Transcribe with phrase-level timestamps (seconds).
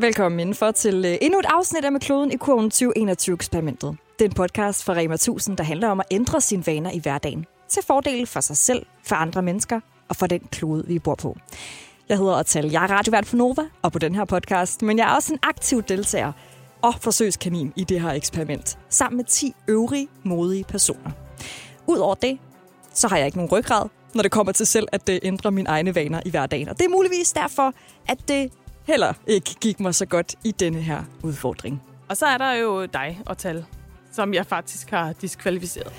[0.00, 3.96] Velkommen indenfor til øh, endnu et afsnit af Med Kloden i Kurven 2021-eksperimentet.
[4.18, 6.98] Det er en podcast fra Rema 1000, der handler om at ændre sine vaner i
[6.98, 7.46] hverdagen.
[7.68, 11.36] Til fordel for sig selv, for andre mennesker og for den klode, vi bor på.
[12.08, 15.10] Jeg hedder Atal, jeg er radiovært for Nova og på den her podcast, men jeg
[15.10, 16.32] er også en aktiv deltager
[16.82, 21.10] og forsøgskanin i det her eksperiment, sammen med 10 øvrige modige personer.
[21.86, 22.38] Udover det,
[22.94, 25.68] så har jeg ikke nogen ryggrad, når det kommer til selv at øh, ændre mine
[25.68, 26.68] egne vaner i hverdagen.
[26.68, 27.72] Og det er muligvis derfor,
[28.08, 28.52] at det
[28.88, 31.82] heller ikke gik mig så godt i denne her udfordring.
[32.08, 33.64] Og så er der jo dig og tal,
[34.12, 35.92] som jeg faktisk har diskvalificeret.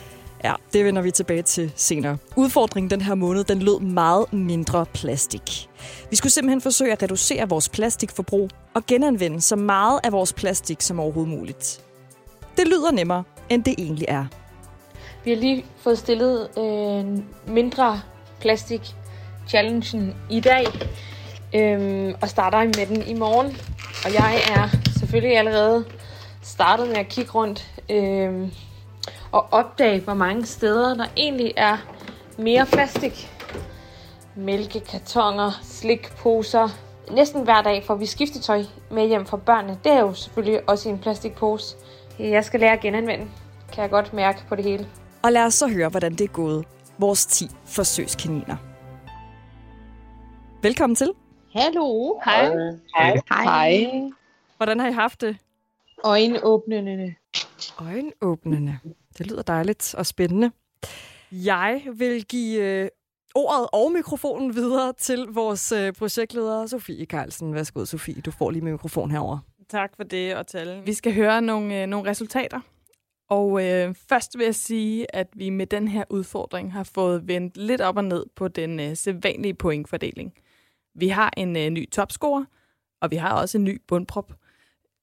[0.43, 2.17] Ja, det vender vi tilbage til senere.
[2.35, 5.69] Udfordringen den her måned, den lød meget mindre plastik.
[6.09, 10.81] Vi skulle simpelthen forsøge at reducere vores plastikforbrug og genanvende så meget af vores plastik
[10.81, 11.81] som overhovedet muligt.
[12.57, 14.25] Det lyder nemmere, end det egentlig er.
[15.23, 18.01] Vi har lige fået stillet øh, mindre
[18.39, 18.81] plastik
[19.47, 20.65] challengen i dag,
[21.55, 23.57] øh, og starter med den i morgen.
[24.05, 24.69] Og jeg er
[24.99, 25.85] selvfølgelig allerede
[26.41, 28.51] startet med at kigge rundt øhm,
[29.31, 31.77] og opdage, hvor mange steder der egentlig er
[32.37, 33.31] mere plastik.
[34.35, 36.69] Mælkekartoner, slikposer.
[37.11, 39.77] Næsten hver dag får vi skiftetøj med hjem fra børnene.
[39.83, 41.75] Det er jo selvfølgelig også i en plastikpose.
[42.19, 43.25] Jeg skal lære at genanvende,
[43.73, 44.87] kan jeg godt mærke på det hele.
[45.23, 46.65] Og lad os så høre, hvordan det er gået
[46.97, 48.55] vores 10 forsøgskaniner.
[50.61, 51.11] Velkommen til.
[51.53, 52.19] Hallo.
[52.25, 52.55] Hej.
[52.95, 53.21] Hej.
[53.29, 54.11] Hej.
[54.57, 55.37] Hvordan har I haft det?
[56.03, 57.15] Øjenåbnende.
[57.79, 58.79] Øjenåbnende.
[59.17, 60.51] Det lyder dejligt og spændende.
[61.31, 62.89] Jeg vil give øh,
[63.35, 67.53] ordet og mikrofonen videre til vores øh, projektleder, Sofie Carlsen.
[67.53, 68.21] Værsgo, Sofie.
[68.21, 69.37] Du får lige med mikrofon herover.
[69.69, 70.85] Tak for det, og tal.
[70.85, 72.59] Vi skal høre nogle, øh, nogle resultater.
[73.29, 77.57] Og øh, først vil jeg sige, at vi med den her udfordring har fået vendt
[77.57, 80.33] lidt op og ned på den øh, sædvanlige pointfordeling.
[80.95, 82.45] Vi har en øh, ny topscorer,
[83.01, 84.33] og vi har også en ny bundprop.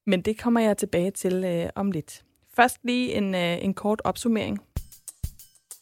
[0.07, 2.25] Men det kommer jeg tilbage til øh, om lidt.
[2.57, 4.59] Først lige en, øh, en kort opsummering.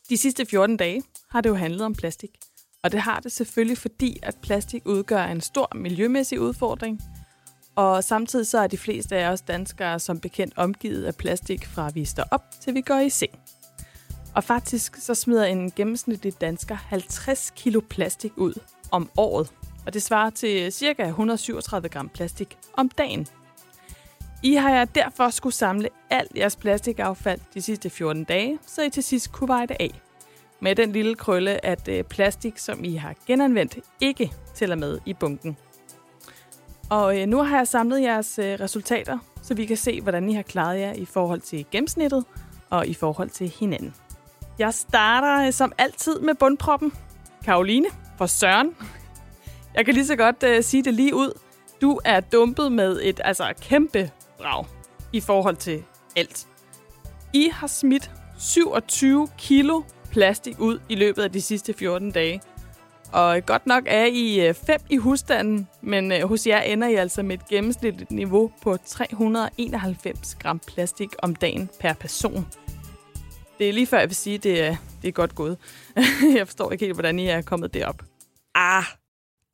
[0.09, 2.31] De sidste 14 dage har det jo handlet om plastik.
[2.83, 7.01] Og det har det selvfølgelig, fordi at plastik udgør en stor miljømæssig udfordring.
[7.77, 11.91] Og samtidig så er de fleste af os danskere som bekendt omgivet af plastik fra
[11.95, 13.33] vi står op til vi går i seng.
[14.34, 18.55] Og faktisk så smider en gennemsnitlig dansker 50 kilo plastik ud
[18.91, 19.53] om året.
[19.87, 21.03] Og det svarer til ca.
[21.06, 23.27] 137 gram plastik om dagen.
[24.43, 28.91] I har jeg derfor skulle samle alt jeres plastikaffald de sidste 14 dage, så I
[28.91, 30.00] til sidst kunne veje det af.
[30.61, 35.15] Med den lille krølle, at øh, plastik, som I har genanvendt, ikke tæller med i
[35.15, 35.56] bunken.
[36.91, 40.34] Og øh, nu har jeg samlet jeres øh, resultater, så vi kan se, hvordan I
[40.34, 42.25] har klaret jer i forhold til gennemsnittet
[42.71, 43.95] og i forhold til hinanden.
[44.59, 46.93] Jeg starter som altid med bundproppen.
[47.45, 47.87] Karoline
[48.19, 48.75] for Søren.
[49.75, 51.39] Jeg kan lige så godt uh, sige det lige ud.
[51.81, 54.67] Du er dumpet med et altså kæmpe brag
[55.12, 55.85] i forhold til
[56.17, 56.47] alt.
[57.33, 62.41] I har smidt 27 kilo plastik ud i løbet af de sidste 14 dage.
[63.13, 66.95] Og øh, godt nok er I øh, fem i husstanden, men hos jer ender I
[66.95, 72.47] altså med et gennemsnitligt niveau på 391 gram plastik om dagen per person.
[73.59, 75.59] Det er lige før, jeg vil sige, at det er, det er godt gået.
[76.37, 78.03] jeg forstår ikke helt, hvordan I er kommet derop.
[78.55, 78.84] Ah,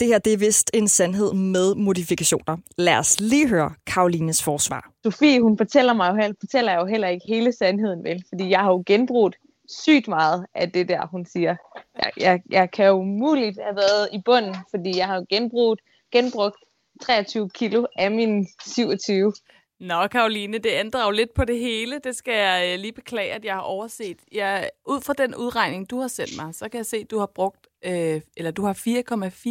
[0.00, 2.56] det her det er vist en sandhed med modifikationer.
[2.78, 4.90] Lad os lige høre Karolines forsvar.
[5.04, 8.24] Sofie, hun fortæller mig jo, heller, fortæller jo heller ikke hele sandheden, vel?
[8.28, 9.36] Fordi jeg har jo genbrugt
[9.68, 11.56] sygt meget af det der, hun siger.
[11.98, 15.80] Jeg, jeg, jeg kan jo umuligt have været i bunden, fordi jeg har jo genbrugt,
[16.12, 16.56] genbrugt
[17.02, 19.32] 23 kilo af mine 27.
[19.80, 21.98] Nå, Karoline, det ændrer jo lidt på det hele.
[22.04, 24.16] Det skal jeg lige beklage, at jeg har overset.
[24.32, 27.18] Jeg, ud fra den udregning, du har sendt mig, så kan jeg se, at du
[27.18, 28.74] har brugt, øh, eller du har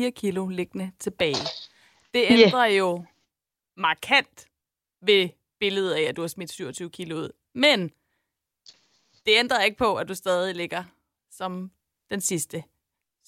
[0.06, 1.46] 4,4 kilo liggende tilbage.
[2.14, 2.78] Det ændrer yeah.
[2.78, 3.06] jo
[3.78, 4.48] markant
[5.02, 5.30] ved
[5.60, 7.32] billedet af, at du har smidt 27 kilo ud.
[7.54, 7.92] Men
[9.26, 10.84] det ændrer ikke på, at du stadig ligger
[11.32, 11.72] som
[12.10, 12.64] den sidste.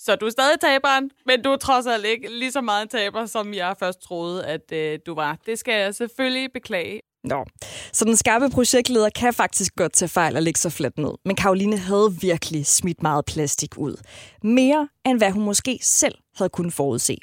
[0.06, 3.26] Så du er stadig taberen, men du er trods alt ikke lige så meget taber,
[3.26, 5.38] som jeg først troede, at øh, du var.
[5.46, 7.02] Det skal jeg selvfølgelig beklage.
[7.24, 7.46] Nå,
[7.94, 11.12] så den skarpe projektleder kan faktisk godt tage fejl og lægge sig fladt ned.
[11.26, 13.96] Men Karoline havde virkelig smidt meget plastik ud.
[14.44, 17.18] Mere end hvad hun måske selv havde kunnet forudse.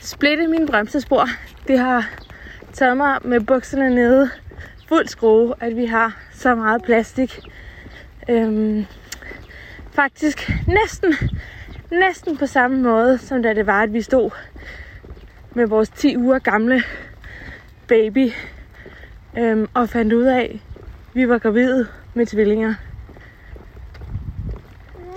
[0.00, 1.28] Splitte min bremsespor.
[1.68, 2.10] Det har
[2.72, 4.30] taget mig med bukserne nede
[4.88, 7.40] fuld skrue, at vi har så meget plastik.
[8.28, 8.86] Øhm,
[9.94, 11.14] faktisk næsten,
[11.90, 14.30] næsten på samme måde, som da det var, at vi stod
[15.54, 16.82] med vores 10 uger gamle
[17.88, 18.32] baby
[19.38, 20.60] øhm, og fandt ud af, at
[21.14, 22.74] vi var gravide med tvillinger.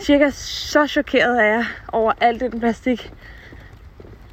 [0.02, 3.14] Cirka så chokeret er jeg over alt den plastik,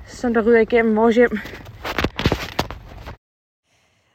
[0.06, 1.38] som der ryger igennem vores hjem.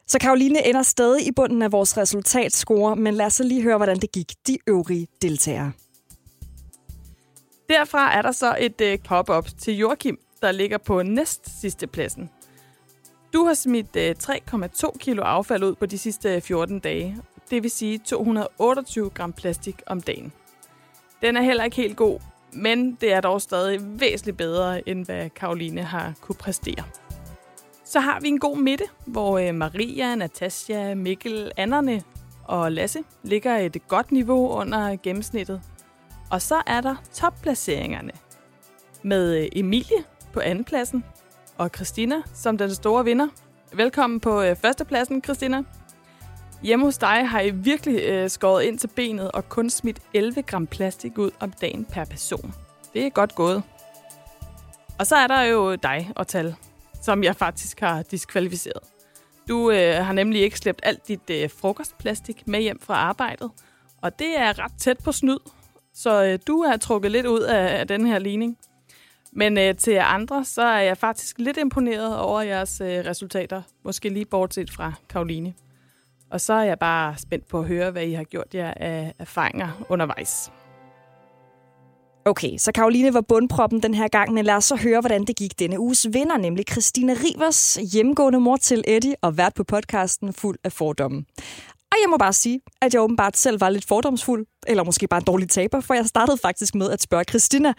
[0.08, 3.78] Så Karoline ender stadig i bunden af vores resultatscore, men lad os så lige høre,
[3.78, 5.72] hvordan det gik de øvrige deltagere.
[7.70, 12.30] Derfra er der så et øh, pop-up til Joachim, der ligger på næst sidste pladsen.
[13.34, 17.18] Du har smidt øh, 3,2 kilo affald ud på de sidste øh, 14 dage.
[17.50, 20.32] Det vil sige 228 gram plastik om dagen.
[21.22, 22.20] Den er heller ikke helt god,
[22.54, 26.84] men det er dog stadig væsentligt bedre, end hvad Karoline har kunne præstere.
[27.86, 32.04] Så har vi en god midte, hvor øh, Maria, Natasja, Mikkel, Annerne
[32.44, 35.62] og Lasse ligger et godt niveau under gennemsnittet.
[36.30, 38.12] Og så er der topplaceringerne
[39.04, 40.04] med øh, Emilie
[40.34, 41.04] på andenpladsen
[41.58, 43.28] og Christina som den store vinder.
[43.74, 45.64] Velkommen på øh, førstepladsen, Christina.
[46.64, 50.42] Hjemme hos dig har I virkelig øh, skåret ind til benet og kun smidt 11
[50.42, 52.54] gram plastik ud om dagen per person.
[52.94, 53.64] Det er godt gået.
[55.00, 56.56] Og så er der jo dig og tal,
[57.02, 58.84] som jeg faktisk har diskvalificeret.
[59.48, 63.52] Du øh, har nemlig ikke slæbt alt dit øh, frokostplastik med hjem fra arbejdet,
[64.02, 65.40] og det er ret tæt på snyd,
[66.00, 68.58] så øh, du er trukket lidt ud af, af den her ligning.
[69.34, 73.62] Men øh, til jer andre, så er jeg faktisk lidt imponeret over jeres øh, resultater,
[73.84, 75.54] måske lige bortset fra Karoline.
[76.32, 79.14] Og så er jeg bare spændt på at høre, hvad I har gjort jer af
[79.20, 80.52] erfaringer undervejs.
[82.26, 85.36] Okay, så Karoline var bundproppen den her gang, men lad os så høre, hvordan det
[85.36, 90.34] gik denne uges vinder, nemlig Christina Rivers, hjemgående mor til Eddie og vært på podcasten
[90.34, 91.26] Fuld af fordomme.
[91.92, 95.18] Og jeg må bare sige, at jeg åbenbart selv var lidt fordomsfuld, eller måske bare
[95.18, 97.74] en dårlig taber, for jeg startede faktisk med at spørge Christina,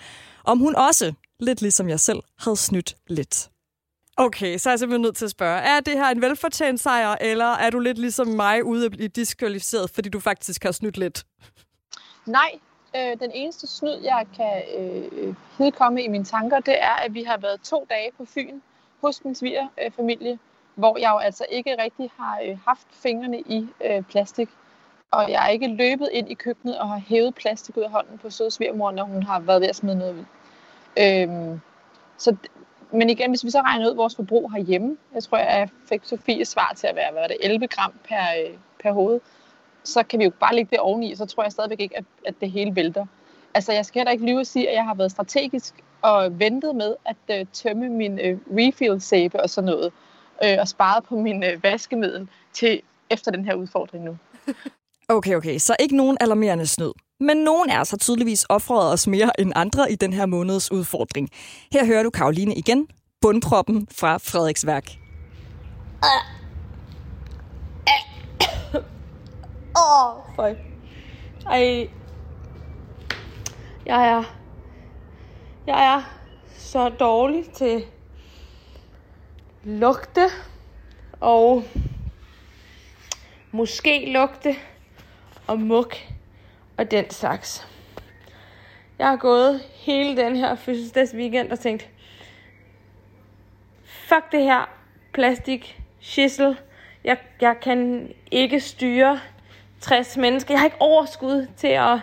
[0.45, 3.51] om hun også, lidt ligesom jeg selv, havde snydt lidt.
[4.17, 7.17] Okay, så er jeg simpelthen nødt til at spørge, er det her en velfortjent sejr,
[7.21, 10.97] eller er du lidt ligesom mig ude at blive diskvalificeret, fordi du faktisk har snydt
[10.97, 11.25] lidt?
[12.27, 12.51] Nej,
[12.97, 17.23] øh, den eneste snyd, jeg kan øh, hedkomme i mine tanker, det er, at vi
[17.23, 18.61] har været to dage på Fyn
[19.01, 20.39] hos min svigerfamilie,
[20.75, 24.49] hvor jeg jo altså ikke rigtig har øh, haft fingrene i øh, plastik.
[25.11, 28.19] Og jeg er ikke løbet ind i køkkenet og har hævet plastik ud af hånden
[28.19, 30.25] på søde svigermor, når hun har været ved at smide noget ud.
[30.99, 31.61] Øhm,
[32.19, 32.37] så,
[32.93, 36.49] men igen, hvis vi så regner ud vores forbrug herhjemme, jeg tror, jeg fik Sofies
[36.49, 39.21] svar til at være, hvad var det, 11 gram per, øh, per hoved,
[39.85, 42.35] så kan vi jo bare lægge det oveni, så tror jeg stadigvæk ikke, at, at
[42.41, 43.07] det hele vælter.
[43.55, 46.77] Altså, jeg skal heller ikke lyve at sige, at jeg har været strategisk og ventet
[46.77, 49.93] med at øh, tømme min øh, refill-sæbe og sådan noget,
[50.45, 54.17] øh, og sparet på min øh, vaskemiddel til efter den her udfordring nu.
[55.09, 56.93] Okay, okay, så ikke nogen alarmerende snyd.
[57.21, 61.29] Men nogen er altså tydeligvis offret os mere end andre i den her måneds udfordring.
[61.73, 62.89] Her hører du Karoline igen,
[63.21, 64.91] bundproppen fra Frederiksværk.
[69.77, 70.55] Åh, oh, for.
[71.47, 71.89] Ej.
[73.87, 74.37] Jeg er...
[75.67, 76.03] Jeg er
[76.59, 77.85] så dårlig til
[79.65, 80.27] lugte
[81.21, 81.65] og
[83.51, 84.57] måske lugte
[85.47, 85.97] og muk
[86.77, 87.67] og den slags.
[88.99, 91.89] Jeg har gået hele den her fødselsdags weekend og tænkt,
[93.85, 94.69] fuck det her
[95.13, 96.57] plastik, schissel.
[97.05, 99.21] Jeg, jeg kan ikke styre
[99.81, 100.55] 60 mennesker.
[100.55, 101.99] Jeg har ikke overskud til at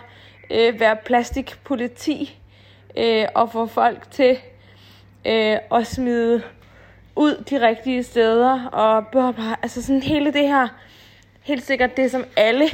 [0.50, 2.38] øh, være plastikpoliti
[2.96, 4.38] øh, og få folk til
[5.26, 6.42] øh, at smide
[7.18, 8.64] ud de rigtige steder.
[8.64, 10.68] Og bare, altså sådan hele det her,
[11.42, 12.68] helt sikkert det, som alle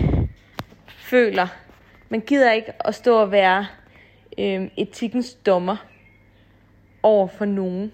[0.99, 1.47] føler.
[2.09, 3.67] Man gider ikke at stå og være
[4.39, 5.77] øh, etikkens dommer
[7.03, 7.93] over for nogen.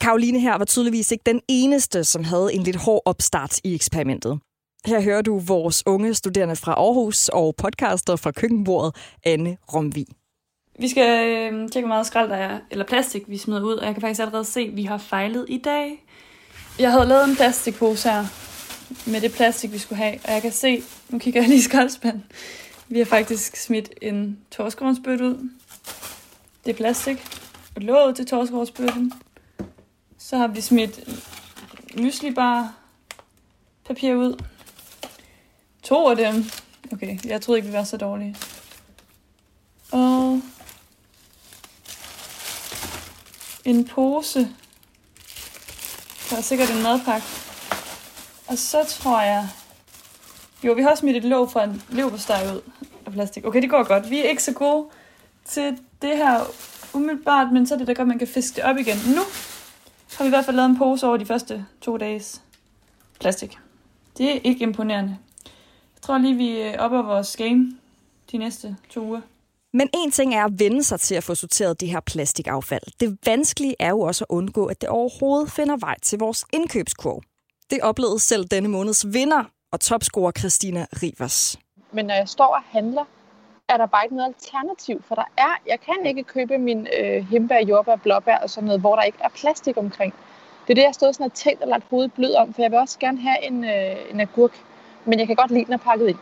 [0.00, 4.40] Karoline her var tydeligvis ikke den eneste, som havde en lidt hård opstart i eksperimentet.
[4.86, 10.04] Her hører du vores unge studerende fra Aarhus og podcaster fra køkkenbordet, Anne Romvi.
[10.78, 13.86] Vi skal øh, tjekke, hvor meget skrald der er, eller plastik, vi smider ud, og
[13.86, 16.04] jeg kan faktisk allerede se, at vi har fejlet i dag.
[16.78, 18.24] Jeg havde lavet en plastikpose her,
[19.10, 21.62] med det plastik, vi skulle have, og jeg kan se, nu kigger jeg lige i
[21.62, 22.24] skraldespanden,
[22.88, 25.50] vi har faktisk smidt en torskovnsbøtte ud.
[26.64, 27.26] Det er plastik.
[27.76, 29.12] Og låget til torskovnsbøtten.
[30.18, 31.00] Så har vi smidt
[31.96, 32.74] myslibar
[33.86, 34.42] papir ud.
[35.82, 36.44] To af dem.
[36.92, 38.36] Okay, jeg troede ikke, vi var så dårlige.
[39.92, 40.40] Og
[43.68, 44.48] en pose.
[46.30, 47.26] Der er sikkert en madpakke.
[48.46, 49.48] Og så tror jeg...
[50.64, 52.60] Jo, vi har også smidt et låg fra en leverpostej ud
[53.06, 53.44] af plastik.
[53.44, 54.10] Okay, det går godt.
[54.10, 54.86] Vi er ikke så gode
[55.44, 56.40] til det her
[56.94, 58.96] umiddelbart, men så er det da godt, man kan fiske det op igen.
[59.06, 59.22] Nu
[60.16, 62.42] har vi i hvert fald lavet en pose over de første to dages
[63.20, 63.58] plastik.
[64.18, 65.18] Det er ikke imponerende.
[65.94, 67.72] Jeg tror lige, vi er oppe af vores game
[68.32, 69.20] de næste to uger.
[69.78, 72.82] Men en ting er at vende sig til at få sorteret det her plastikaffald.
[73.00, 77.22] Det vanskelige er jo også at undgå, at det overhovedet finder vej til vores indkøbskurv.
[77.70, 81.58] Det oplevede selv denne måneds vinder og topscorer Christina Rivers.
[81.92, 83.04] Men når jeg står og handler,
[83.68, 87.26] er der bare ikke noget alternativ, for der er, jeg kan ikke købe min øh,
[87.30, 90.14] hembær, jordbær, blåbær og sådan noget, hvor der ikke er plastik omkring.
[90.66, 92.70] Det er det, jeg stod sådan og tænkt og lagt hovedet blød om, for jeg
[92.70, 94.52] vil også gerne have en, øh, en agurk,
[95.04, 96.18] men jeg kan godt lide den er pakket ind.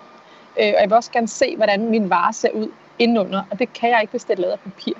[0.60, 3.72] Øh, og jeg vil også gerne se, hvordan min vare ser ud indenunder, og det
[3.72, 4.94] kan jeg ikke, hvis det er lavet af papir.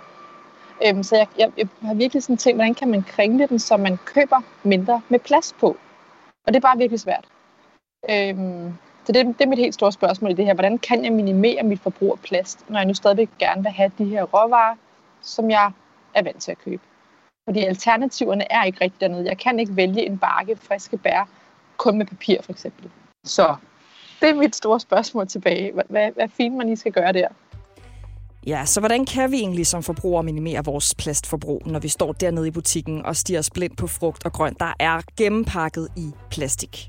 [0.86, 3.76] Øhm, så jeg, jeg, jeg har virkelig sådan tænkt, hvordan kan man kringle den, så
[3.76, 5.76] man køber mindre med plast på.
[6.46, 7.24] Og det er bare virkelig svært.
[8.10, 8.72] Øhm,
[9.04, 10.54] så det, det er mit helt store spørgsmål i det her.
[10.54, 13.90] Hvordan kan jeg minimere mit forbrug af plast, når jeg nu stadigvæk gerne vil have
[13.98, 14.76] de her råvarer,
[15.22, 15.70] som jeg
[16.14, 16.82] er vant til at købe?
[17.48, 19.28] Fordi alternativerne er ikke rigtig dernede.
[19.28, 21.28] Jeg kan ikke vælge en bakke friske bær
[21.76, 22.90] kun med papir for eksempel.
[23.24, 23.56] Så
[24.20, 25.72] det er mit store spørgsmål tilbage.
[25.72, 27.28] Hvad, hvad, hvad fint man lige skal gøre der.
[28.46, 32.48] Ja, så hvordan kan vi egentlig som forbrugere minimere vores plastforbrug, når vi står dernede
[32.48, 36.88] i butikken og stiger os blind på frugt og grønt, der er gennempakket i plastik?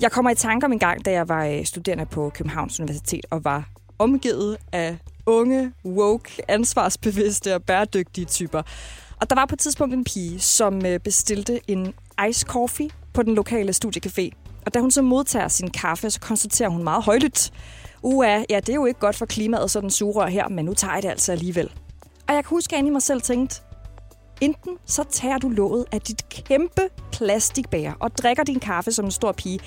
[0.00, 3.26] Jeg kommer i tanke om en gang, da jeg var øh, studerende på Københavns Universitet
[3.30, 8.62] og var omgivet af unge, woke, ansvarsbevidste og bæredygtige typer.
[9.20, 11.94] Og der var på et tidspunkt en pige, som øh, bestilte en
[12.28, 14.30] ice coffee på den lokale studiecafé.
[14.66, 17.52] Og da hun så modtager sin kaffe, så konstaterer hun meget højlydt,
[18.02, 20.74] Uha, ja, det er jo ikke godt for klimaet, sådan en sugerør her, men nu
[20.74, 21.70] tager jeg det altså alligevel.
[22.28, 23.60] Og jeg kan huske, at jeg i mig selv tænkte,
[24.40, 29.10] enten så tager du låget af dit kæmpe plastikbær og drikker din kaffe som en
[29.10, 29.60] stor pige,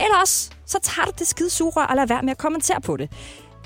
[0.00, 2.96] eller også så tager du det skide sugerør og lader være med at kommentere på
[2.96, 3.10] det.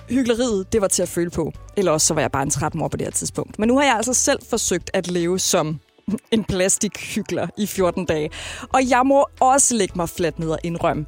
[0.09, 1.53] Hygleriet, det var til at føle på.
[1.77, 3.59] Eller også så var jeg bare en 13 år på det her tidspunkt.
[3.59, 5.81] Men nu har jeg altså selv forsøgt at leve som
[6.31, 8.31] en plastikhygler i 14 dage.
[8.73, 11.07] Og jeg må også lægge mig fladt ned og indrømme,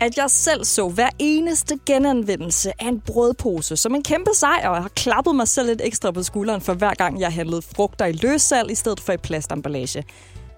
[0.00, 4.82] at jeg selv så hver eneste genanvendelse af en brødpose som en kæmpe sejr, og
[4.82, 8.12] har klappet mig selv lidt ekstra på skulderen for hver gang, jeg handlede frugter i
[8.12, 10.04] løssalg i stedet for i plastemballage.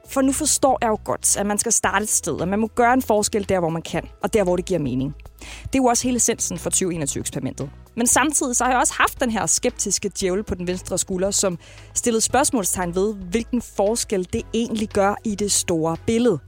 [0.08, 2.66] For nu forstår jeg jo godt, at man skal starte et sted, og man må
[2.66, 5.14] gøre en forskel der, hvor man kan, og der, hvor det giver mening.
[5.62, 7.70] Det er jo også hele essensen for 2021-eksperimentet.
[7.96, 11.30] Men samtidig så har jeg også haft den her skeptiske djævel på den venstre skulder,
[11.30, 11.58] som
[11.94, 16.38] stillede spørgsmålstegn ved, hvilken forskel det egentlig gør i det store billede.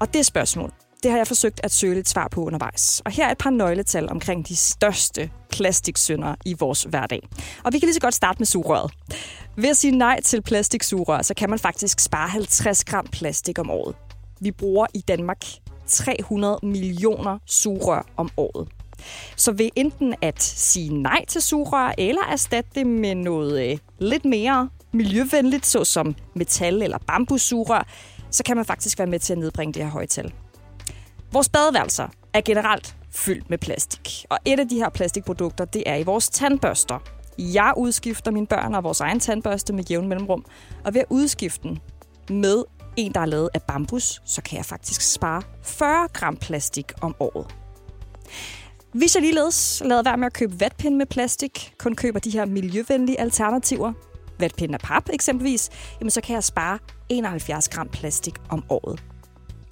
[0.00, 0.72] Og det spørgsmål,
[1.04, 3.02] det har jeg forsøgt at søge lidt svar på undervejs.
[3.04, 7.20] Og her er et par nøgletal omkring de største plastiksynder i vores hverdag.
[7.64, 8.92] Og vi kan lige så godt starte med sugerøret.
[9.56, 13.70] Ved at sige nej til plastiksugerør, så kan man faktisk spare 50 gram plastik om
[13.70, 13.94] året.
[14.40, 15.44] Vi bruger i Danmark
[15.86, 18.68] 300 millioner sugerør om året.
[19.36, 24.24] Så ved enten at sige nej til sugerør, eller erstatte det med noget øh, lidt
[24.24, 27.86] mere miljøvenligt, såsom metal- eller bambussugerør,
[28.30, 30.32] så kan man faktisk være med til at nedbringe det her høje tal.
[31.34, 34.26] Vores badeværelser er generelt fyldt med plastik.
[34.30, 36.98] Og et af de her plastikprodukter, det er i vores tandbørster.
[37.38, 40.44] Jeg udskifter mine børn og vores egen tandbørste med jævn mellemrum.
[40.84, 41.78] Og ved at udskifte den
[42.30, 42.64] med
[42.96, 47.14] en, der er lavet af bambus, så kan jeg faktisk spare 40 gram plastik om
[47.20, 47.46] året.
[48.92, 52.44] Hvis jeg ligeledes lader være med at købe vatpinde med plastik, kun køber de her
[52.44, 53.92] miljøvenlige alternativer,
[54.38, 59.13] vatpinde af pap eksempelvis, jamen så kan jeg spare 71 gram plastik om året.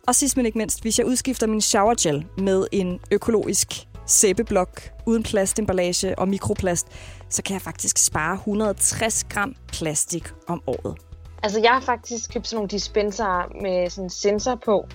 [0.08, 3.68] Og sidst men ikke mindst, hvis jeg udskifter min showergel med en økologisk
[4.06, 6.86] sæbeblok uden plastemballage og mikroplast,
[7.28, 10.98] så kan jeg faktisk spare 160 gram plastik om året.
[11.42, 14.88] Altså, jeg har faktisk købt sådan nogle dispenser med sådan en sensor på.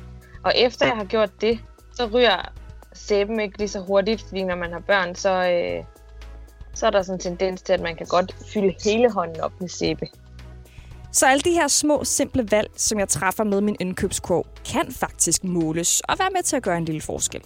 [0.43, 1.59] Og efter jeg har gjort det,
[1.93, 2.51] så ryger
[2.93, 5.83] sæben ikke lige så hurtigt, fordi når man har børn, så, øh,
[6.73, 9.53] så er der sådan en tendens til, at man kan godt fylde hele hånden op
[9.59, 10.07] med sæbe.
[11.17, 15.43] Så alle de her små, simple valg, som jeg træffer med min indkøbskurv, kan faktisk
[15.43, 17.41] måles og være med til at gøre en lille forskel.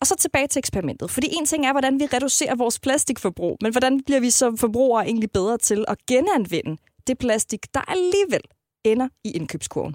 [0.00, 1.10] Og så tilbage til eksperimentet.
[1.10, 5.06] Fordi en ting er, hvordan vi reducerer vores plastikforbrug, men hvordan bliver vi som forbrugere
[5.06, 8.42] egentlig bedre til at genanvende det plastik, der alligevel
[8.84, 9.94] ender i indkøbskurven.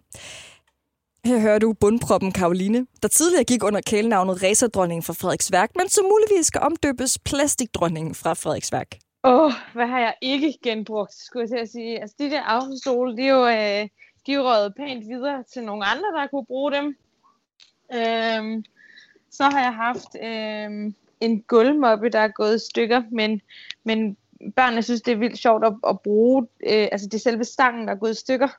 [1.25, 6.05] Her hører du bundproppen Karoline, der tidligere gik under kælenavnet racerdronningen fra Frederiksværk, men som
[6.05, 8.97] muligvis skal omdøbes plastikdronningen fra Frederiksværk.
[9.23, 12.01] Åh, oh, hvad har jeg ikke genbrugt, skulle jeg til at sige.
[12.01, 13.89] Altså, de der affaldsstole, de er jo, øh,
[14.25, 16.97] de er røget pænt videre til nogle andre, der kunne bruge dem.
[17.93, 18.65] Øhm,
[19.31, 23.41] så har jeg haft øhm, en gulvmoppe, der er gået i stykker, men,
[23.83, 24.17] men
[24.55, 26.47] børnene synes, det er vildt sjovt at, at bruge.
[26.63, 28.49] Øh, altså, det er selve stangen, der er gået i stykker.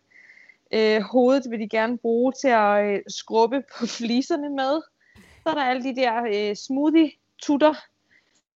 [0.74, 4.82] Øh, hovedet vil de gerne bruge til at øh, skrubbe på fliserne med.
[5.16, 7.74] Så er der alle de der øh, smoothie-tutter,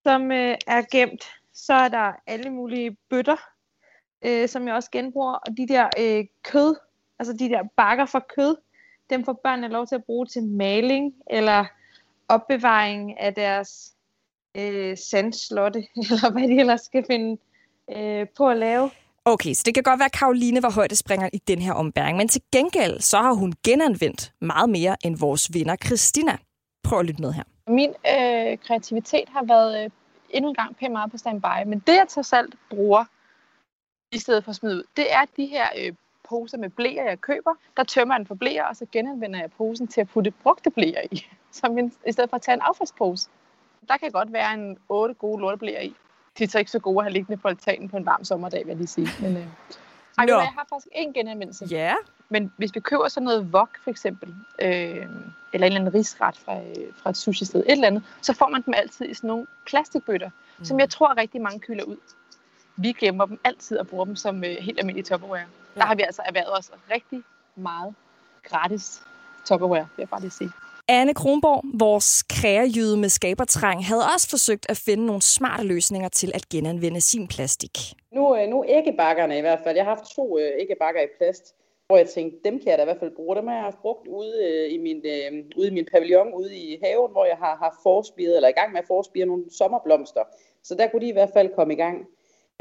[0.03, 3.37] som øh, er gemt så er der alle mulige bøtter,
[4.25, 5.33] øh, som jeg også genbruger.
[5.33, 6.75] Og de der øh, kød,
[7.19, 8.55] altså de der bakker for kød,
[9.09, 11.65] dem får børnene lov til at bruge til maling eller
[12.27, 13.93] opbevaring af deres
[14.57, 15.79] øh, sandslotte,
[16.09, 17.37] eller hvad de ellers skal finde
[17.95, 18.89] øh, på at lave.
[19.25, 22.27] Okay, så det kan godt være, at Karoline var højdespringer i den her ombæring, men
[22.27, 26.37] til gengæld så har hun genanvendt meget mere end vores vinder Christina.
[26.83, 27.43] Prøv at lytte med her.
[27.67, 29.89] Min øh, kreativitet har været øh,
[30.33, 33.05] endnu en gang pænt meget på standby, men det jeg til alt bruger
[34.11, 35.93] i stedet for at smide ud, det er de her øh,
[36.29, 37.51] poser med blæer, jeg køber.
[37.77, 40.69] Der tømmer jeg den for blæer, og så genanvender jeg posen til at putte brugte
[40.69, 41.25] blæer i,
[41.59, 43.29] som en, i stedet for at tage en affaldspose.
[43.87, 45.95] Der kan godt være en otte gode lorteblæer i.
[46.37, 48.59] De er så ikke så gode at have liggende på altanen på en varm sommerdag,
[48.59, 49.07] vil jeg lige sige.
[49.21, 49.47] Men, øh,
[50.17, 50.33] ej, Nå.
[50.33, 51.65] jeg har faktisk en genanvendelse.
[51.65, 51.93] Ja.
[52.29, 54.29] Men hvis vi køber sådan noget wok for eksempel,
[54.61, 54.69] øh,
[55.53, 58.49] eller en eller anden risret fra, øh, fra et sushi-sted, et eller andet, så får
[58.49, 60.65] man dem altid i sådan nogle plastikbøtter, mm.
[60.65, 61.97] som jeg tror rigtig mange kylder ud.
[62.75, 65.45] Vi glemmer dem altid og bruger dem som øh, helt almindelige Tupperware.
[65.75, 65.79] Ja.
[65.79, 67.23] Der har vi altså erhvervet os rigtig
[67.55, 67.95] meget
[68.43, 69.01] gratis
[69.45, 70.51] Tupperware, vil jeg bare lige sige.
[70.87, 76.31] Anne Kronborg, vores krægerjyde med skabertræng, havde også forsøgt at finde nogle smarte løsninger til
[76.33, 77.77] at genanvende sin plastik.
[78.11, 79.75] Nu, øh, nu æggebakkerne i hvert fald.
[79.75, 81.55] Jeg har haft to øh, æggebakker i plast,
[81.87, 83.35] hvor jeg tænkte, dem kan jeg da i hvert fald bruge.
[83.35, 86.55] Dem har jeg haft brugt ude, øh, i, min, øh, ude i min pavillon, ude
[86.55, 90.23] i haven, hvor jeg har haft forspiret, eller i gang med at forspire nogle sommerblomster.
[90.63, 92.07] Så der kunne de i hvert fald komme i gang.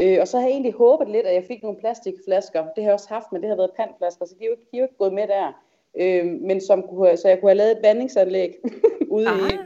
[0.00, 2.62] Øh, og så har jeg egentlig håbet lidt, at jeg fik nogle plastikflasker.
[2.62, 4.66] Det har jeg også haft, men det har været pantflasker, så de er jo ikke,
[4.71, 5.52] de er jo ikke gået med der.
[6.00, 8.54] Øh, men som kunne, så jeg kunne have lavet et vandingsanlæg
[9.16, 9.49] ude Aha.
[9.49, 9.59] i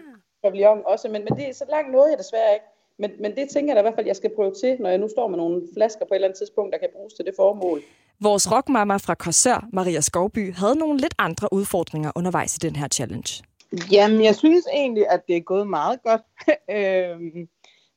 [0.42, 1.08] pavillon også.
[1.08, 2.66] Men, men det er så langt noget jeg desværre ikke.
[2.98, 4.98] Men, men det tænker jeg da i hvert fald, jeg skal prøve til, når jeg
[4.98, 7.34] nu står med nogle flasker på et eller andet tidspunkt, der kan bruges til det
[7.36, 7.80] formål.
[8.20, 12.88] Vores rockmamma fra Korsør, Maria Skovby, havde nogle lidt andre udfordringer undervejs i den her
[12.88, 13.44] challenge.
[13.90, 16.22] Jamen, jeg synes egentlig, at det er gået meget godt.
[16.76, 17.48] øhm,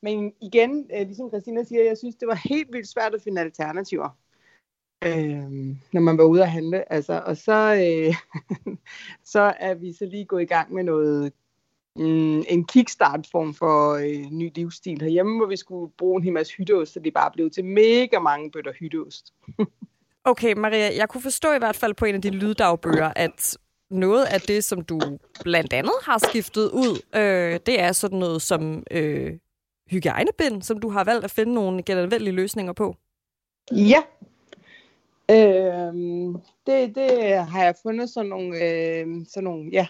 [0.02, 3.42] men igen, øh, ligesom Christina siger, jeg synes, det var helt vildt svært at finde
[3.42, 4.10] alternativer.
[5.06, 6.94] Øhm, når man var ude at handle.
[6.94, 8.16] Altså, og så, øh,
[9.34, 11.34] så er vi så lige gået i gang med noget
[11.98, 16.54] mm, en kickstart-form for øh, ny livsstil herhjemme, hvor vi skulle bruge en hel masse
[16.58, 19.34] hytteost, så det bare blev til mega mange bøtter hytteost.
[20.30, 23.58] Okay, Maria, jeg kunne forstå i hvert fald på en af dine lyddagbøger, at
[23.90, 25.00] noget af det, som du
[25.44, 29.34] blandt andet har skiftet ud, øh, det er sådan noget som øh,
[29.90, 32.96] hygiejnebind, som du har valgt at finde nogle genanvendelige løsninger på.
[33.72, 34.02] Ja.
[35.32, 36.36] Øhm,
[36.68, 39.88] det, det har jeg fundet sådan nogle, øh, sådan nogle, ja,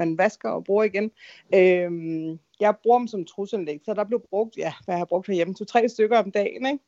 [0.00, 1.10] man vasker og bruger igen.
[1.54, 5.26] Øhm, jeg bruger dem som trusanlæg, så der blev brugt, ja, hvad jeg har brugt
[5.26, 6.84] herhjemme, to-tre stykker om dagen, ikke?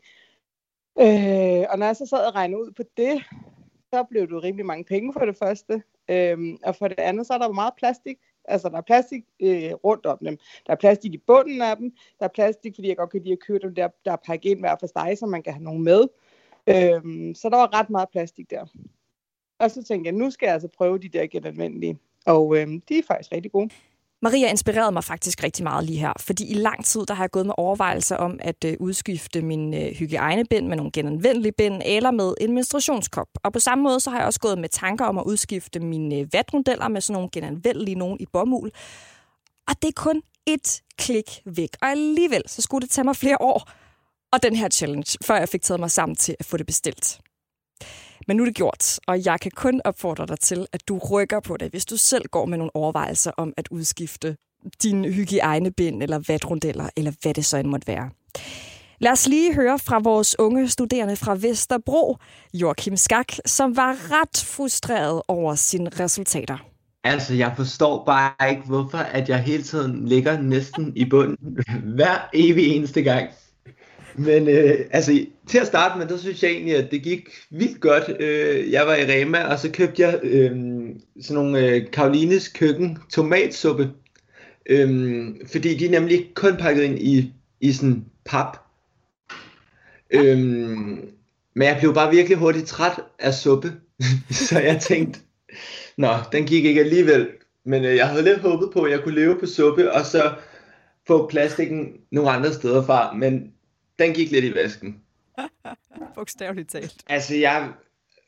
[1.00, 3.22] Øh, og når jeg så sad og regnede ud på det,
[3.94, 5.82] så blev det rimelig mange penge for det første.
[6.08, 8.18] Øhm, og for det andet, så er der meget plastik.
[8.44, 10.38] Altså, der er plastik øh, rundt om dem.
[10.66, 11.94] Der er plastik i bunden af dem.
[12.18, 14.50] Der er plastik, fordi jeg godt kan lide at købe dem der, der er pakket
[14.50, 16.02] ind hver for sig, så man kan have nogen med.
[16.66, 18.66] Øhm, så der var ret meget plastik der.
[19.58, 21.98] Og så tænkte jeg, nu skal jeg altså prøve de der genanvendelige.
[22.26, 23.70] Og øh, de er faktisk rigtig gode.
[24.22, 27.30] Maria inspirerede mig faktisk rigtig meget lige her, fordi i lang tid der har jeg
[27.30, 32.10] gået med overvejelser om at øh, udskifte min øh, hygiejnebind med nogle genanvendelige bind eller
[32.10, 33.28] med en menstruationskop.
[33.42, 36.16] Og på samme måde så har jeg også gået med tanker om at udskifte mine
[36.16, 38.72] øh, vatrundeller med sådan nogle genanvendelige nogen i bomuld.
[39.68, 41.70] Og det er kun et klik væk.
[41.82, 43.70] Og alligevel så skulle det tage mig flere år
[44.32, 47.20] og den her challenge, før jeg fik taget mig sammen til at få det bestilt.
[48.28, 51.40] Men nu er det gjort, og jeg kan kun opfordre dig til, at du rykker
[51.40, 54.36] på det, hvis du selv går med nogle overvejelser om at udskifte
[54.82, 58.10] din hygiejnebind eller vatrundeller, eller hvad det så end måtte være.
[58.98, 62.16] Lad os lige høre fra vores unge studerende fra Vesterbro,
[62.54, 66.58] Joachim Skak, som var ret frustreret over sine resultater.
[67.04, 71.58] Altså, jeg forstår bare ikke, hvorfor at jeg hele tiden ligger næsten i bunden
[71.94, 73.30] hver evig eneste gang.
[74.14, 77.80] Men øh, altså, til at starte med, der synes jeg egentlig, at det gik vildt
[77.80, 78.20] godt.
[78.20, 80.50] Øh, jeg var i Rema, og så købte jeg øh,
[81.20, 83.90] sådan nogle øh, Karolines køkken tomatsuppe.
[84.66, 88.56] Øh, fordi de er nemlig kun pakket ind i, i sådan pap.
[90.10, 90.38] Øh,
[91.54, 93.72] men jeg blev bare virkelig hurtigt træt af suppe.
[94.48, 95.20] så jeg tænkte,
[95.96, 97.28] nå, den gik ikke alligevel.
[97.64, 100.32] Men øh, jeg havde lidt håbet på, at jeg kunne leve på suppe, og så
[101.06, 103.14] få plastikken nogle andre steder fra.
[103.14, 103.51] Men
[104.02, 105.00] den gik lidt i vasken.
[106.14, 106.94] Bogstaveligt talt.
[107.06, 107.68] Altså, jeg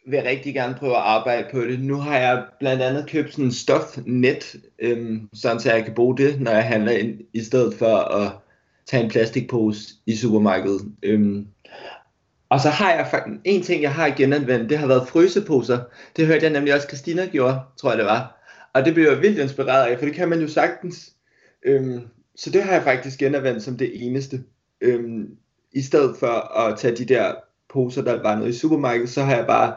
[0.07, 1.81] vil rigtig gerne prøve at arbejde på det.
[1.81, 6.17] Nu har jeg blandt andet købt sådan en stofnet, øhm, sådan så jeg kan bruge
[6.17, 8.33] det, når jeg handler ind, i stedet for at
[8.87, 10.83] tage en plastikpose i supermarkedet.
[11.03, 11.47] Øhm,
[12.49, 15.81] og så har jeg faktisk en ting, jeg har genanvendt, det har været fryseposer.
[16.17, 18.45] Det hørte jeg nemlig også, Christina gjorde, tror jeg det var.
[18.73, 21.13] Og det blev jeg vildt inspireret af, for det kan man jo sagtens.
[21.63, 22.01] Øhm,
[22.37, 24.45] så det har jeg faktisk genanvendt som det eneste.
[24.81, 25.37] Øhm,
[25.75, 27.35] i stedet for at tage de der
[27.73, 29.75] poser, der var nede i supermarkedet, så har jeg bare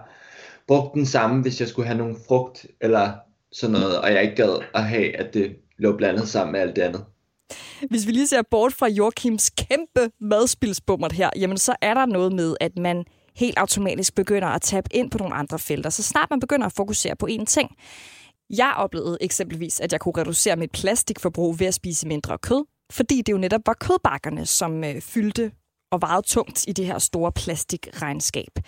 [0.68, 3.12] brugt den samme, hvis jeg skulle have nogle frugt eller
[3.52, 6.76] sådan noget, og jeg ikke gad at have, at det lå blandet sammen med alt
[6.76, 7.06] det andet.
[7.90, 12.34] Hvis vi lige ser bort fra Joachims kæmpe madspilsbummert her, jamen så er der noget
[12.34, 13.06] med, at man
[13.36, 16.74] helt automatisk begynder at tabe ind på nogle andre felter, så snart man begynder at
[16.74, 17.70] fokusere på én ting.
[18.50, 23.22] Jeg oplevede eksempelvis, at jeg kunne reducere mit plastikforbrug ved at spise mindre kød, fordi
[23.22, 25.52] det jo netop var kødbakkerne, som øh, fyldte
[25.92, 28.60] og vejet tungt i det her store plastikregnskab.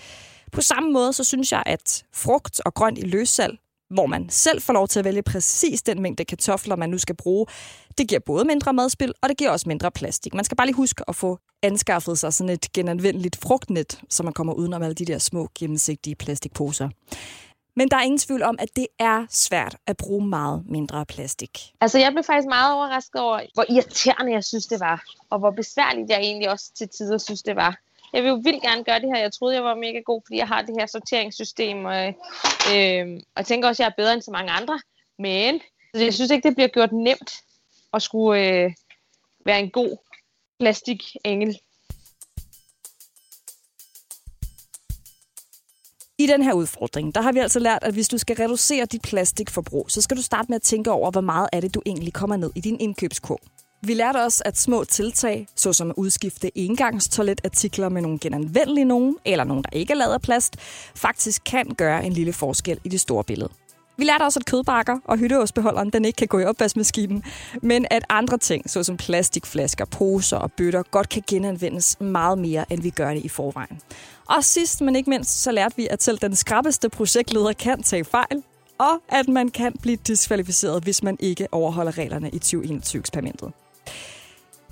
[0.51, 3.57] På samme måde, så synes jeg, at frugt og grønt i løssalg,
[3.89, 7.15] hvor man selv får lov til at vælge præcis den mængde kartofler, man nu skal
[7.15, 7.45] bruge,
[7.97, 10.33] det giver både mindre madspil, og det giver også mindre plastik.
[10.33, 14.33] Man skal bare lige huske at få anskaffet sig sådan et genanvendeligt frugtnet, så man
[14.33, 16.89] kommer udenom alle de der små gennemsigtige plastikposer.
[17.75, 21.59] Men der er ingen tvivl om, at det er svært at bruge meget mindre plastik.
[21.81, 25.03] Altså, jeg blev faktisk meget overrasket over, hvor irriterende jeg synes, det var.
[25.29, 27.79] Og hvor besværligt jeg egentlig også til tider synes, det var.
[28.13, 29.21] Jeg vil jo vildt gerne gøre det her.
[29.21, 31.85] Jeg troede, jeg var mega god, fordi jeg har det her sorteringssystem.
[31.85, 32.07] Og,
[32.73, 34.79] øh, og jeg tænker også, at jeg er bedre end så mange andre.
[35.19, 35.61] Men
[35.93, 37.31] jeg synes ikke, det bliver gjort nemt
[37.93, 38.71] at skulle øh,
[39.45, 39.97] være en god
[40.59, 41.59] plastikengel.
[46.19, 49.01] I den her udfordring, der har vi altså lært, at hvis du skal reducere dit
[49.01, 52.13] plastikforbrug, så skal du starte med at tænke over, hvor meget er det, du egentlig
[52.13, 53.39] kommer ned i din indkøbskurv.
[53.81, 59.43] Vi lærte også, at små tiltag, såsom at udskifte engangstoiletartikler med nogle genanvendelige nogen, eller
[59.43, 60.55] nogen, der ikke er lavet af plast,
[60.95, 63.49] faktisk kan gøre en lille forskel i det store billede.
[63.99, 67.23] Vi lærte også, at kødbakker og hytteåsbeholderen den ikke kan gå i opvaskemaskinen,
[67.61, 72.81] men at andre ting, såsom plastikflasker, poser og bøtter, godt kan genanvendes meget mere, end
[72.81, 73.81] vi gør det i forvejen.
[74.25, 78.05] Og sidst, men ikke mindst, så lærte vi, at selv den skrappeste projektleder kan tage
[78.05, 78.43] fejl,
[78.77, 83.51] og at man kan blive diskvalificeret, hvis man ikke overholder reglerne i 2021-eksperimentet.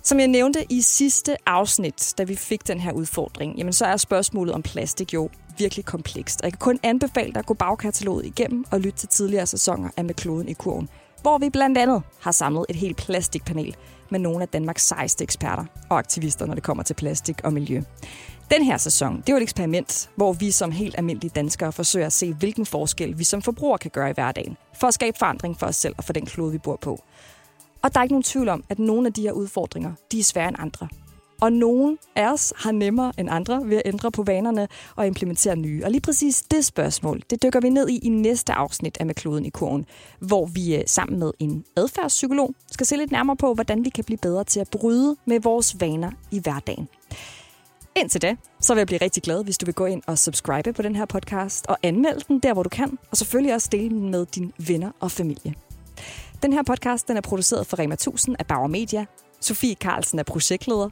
[0.08, 3.98] Som jeg nævnte i sidste afsnit, da vi fik den her udfordring, jamen så er
[3.98, 6.42] spørgsmålet om plastik jo virkelig komplekst.
[6.42, 9.90] Og jeg kan kun anbefale dig at gå bagkataloget igennem og lytte til tidligere sæsoner
[9.98, 10.90] af Med kloden i kurven,
[11.22, 13.76] hvor vi blandt andet har samlet et helt plastikpanel
[14.10, 17.82] med nogle af Danmarks sejeste eksperter og aktivister, når det kommer til plastik og miljø.
[18.52, 22.14] Den her sæson, det er et eksperiment, hvor vi som helt almindelige danskere forsøger at
[22.14, 25.66] se, hvilken forskel vi som forbrugere kan gøre i hverdagen, for at skabe forandring for
[25.66, 27.04] os selv og for den klode, vi bor på.
[27.88, 30.24] Og der er ikke nogen tvivl om, at nogle af de her udfordringer, de er
[30.24, 30.88] svære end andre.
[31.42, 35.56] Og nogen af os har nemmere end andre ved at ændre på vanerne og implementere
[35.56, 35.84] nye.
[35.86, 39.16] Og lige præcis det spørgsmål, det dykker vi ned i i næste afsnit af Med
[39.16, 39.86] kloden i kurven,
[40.20, 44.04] hvor vi øh, sammen med en adfærdspsykolog skal se lidt nærmere på, hvordan vi kan
[44.04, 46.88] blive bedre til at bryde med vores vaner i hverdagen.
[47.96, 50.74] Indtil da, så vil jeg blive rigtig glad, hvis du vil gå ind og subscribe
[50.74, 53.90] på den her podcast og anmelde den der, hvor du kan, og selvfølgelig også dele
[53.90, 55.54] den med dine venner og familie.
[56.44, 59.06] Den her podcast den er produceret for Rema 1000 af Bauer Media.
[59.42, 60.90] Sofie Carlsen er projektleder.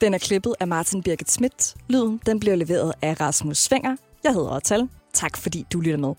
[0.00, 1.74] Den er klippet af Martin Birgit Schmidt.
[1.88, 3.96] Lyden den bliver leveret af Rasmus Svinger.
[4.24, 4.88] Jeg hedder Otal.
[5.12, 6.14] Tak fordi du lytter med.